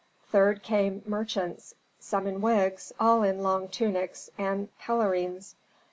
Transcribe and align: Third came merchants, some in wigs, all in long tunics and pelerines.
Third 0.31 0.63
came 0.63 1.03
merchants, 1.05 1.75
some 1.99 2.25
in 2.25 2.41
wigs, 2.41 2.91
all 2.99 3.21
in 3.21 3.43
long 3.43 3.67
tunics 3.67 4.31
and 4.35 4.75
pelerines. 4.79 5.53